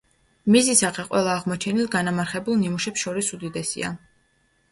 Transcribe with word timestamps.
მისი 0.53 0.73
სახე 0.77 1.03
ყველა 1.09 1.35
აღმოჩენილ 1.41 1.91
განამარხებულ 1.95 2.57
ნიმუშებს 2.61 3.05
შორის 3.07 3.29
უდიდესია. 3.39 3.93